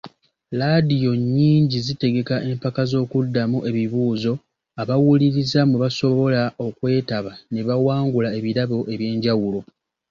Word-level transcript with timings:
Laadiyo 0.59 1.11
nnyingi 1.19 1.77
zitegeka 1.85 2.35
empaka 2.49 2.81
z'okuddamu 2.89 3.59
ebibuuzo, 3.69 4.33
abawuliriza 4.81 5.59
mwe 5.67 5.77
basobola 5.83 6.41
okwetaba 6.67 7.31
ne 7.53 7.61
bawangula 7.67 8.29
ebirabo 8.39 8.77
eby'enjawulo. 8.93 9.59